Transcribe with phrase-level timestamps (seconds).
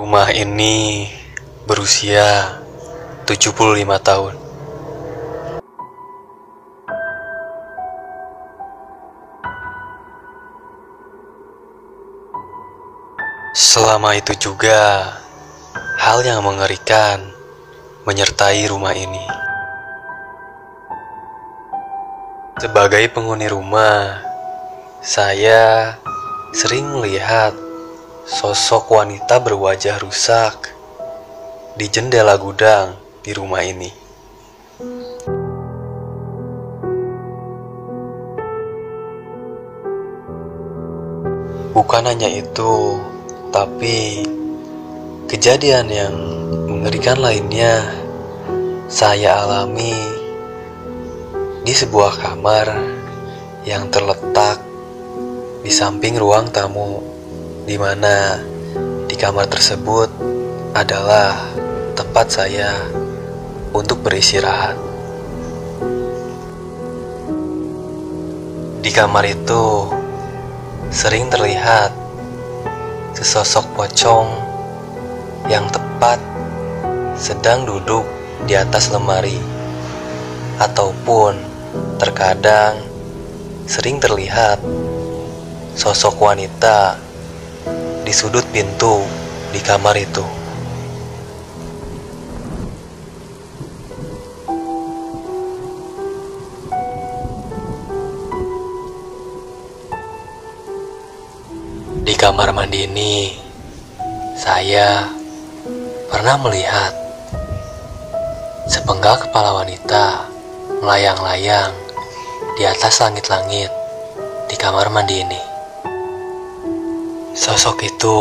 [0.00, 1.12] Rumah ini
[1.68, 2.56] berusia
[3.28, 3.52] 75
[4.00, 4.32] tahun.
[13.52, 15.04] Selama itu juga,
[16.00, 17.20] hal yang mengerikan
[18.08, 19.28] menyertai rumah ini.
[22.56, 24.24] Sebagai penghuni rumah,
[25.04, 25.92] saya
[26.56, 27.52] sering melihat
[28.30, 30.70] sosok wanita berwajah rusak
[31.74, 32.94] di jendela gudang
[33.26, 33.90] di rumah ini.
[41.74, 43.02] Bukan hanya itu,
[43.50, 44.22] tapi
[45.26, 46.14] kejadian yang
[46.70, 47.82] mengerikan lainnya
[48.86, 49.90] saya alami
[51.66, 52.78] di sebuah kamar
[53.66, 54.62] yang terletak
[55.66, 57.02] di samping ruang tamu,
[57.64, 58.40] di mana
[59.08, 60.08] di kamar tersebut
[60.72, 61.36] adalah
[61.98, 62.72] tempat saya
[63.74, 64.78] untuk beristirahat.
[68.80, 69.92] Di kamar itu
[70.88, 71.92] sering terlihat
[73.12, 74.28] sesosok pocong
[75.52, 76.16] yang tepat
[77.20, 78.08] sedang duduk
[78.48, 79.36] di atas lemari,
[80.56, 81.36] ataupun
[82.00, 82.80] terkadang
[83.68, 84.56] sering terlihat
[85.76, 87.09] sosok wanita
[88.10, 89.06] di sudut pintu
[89.54, 90.26] di kamar itu.
[102.02, 103.30] Di kamar mandi ini,
[104.34, 105.06] saya
[106.10, 106.90] pernah melihat
[108.66, 110.26] sepenggal kepala wanita
[110.82, 111.70] melayang-layang
[112.58, 113.70] di atas langit-langit
[114.50, 115.49] di kamar mandi ini.
[117.30, 118.16] Sosok itu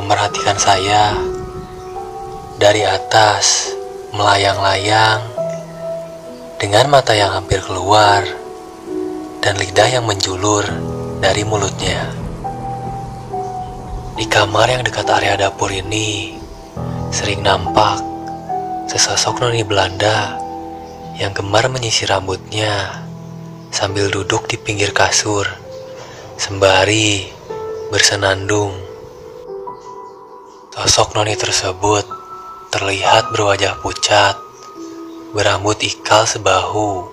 [0.00, 1.12] memerhatikan saya
[2.56, 3.76] dari atas
[4.16, 5.20] melayang-layang
[6.56, 8.24] dengan mata yang hampir keluar
[9.44, 10.64] dan lidah yang menjulur
[11.20, 12.08] dari mulutnya.
[14.16, 16.40] Di kamar yang dekat area dapur ini
[17.12, 18.00] sering nampak
[18.88, 20.40] sesosok noni Belanda
[21.20, 23.04] yang gemar menyisir rambutnya
[23.68, 25.44] sambil duduk di pinggir kasur
[26.40, 27.37] sembari
[27.88, 28.76] bersenandung.
[30.78, 32.06] Sosok noni tersebut
[32.70, 34.38] terlihat berwajah pucat,
[35.34, 37.10] berambut ikal sebahu,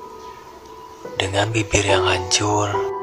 [1.17, 2.94] dengan bibir yang hancur